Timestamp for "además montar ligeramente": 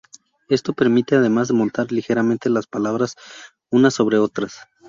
1.15-2.49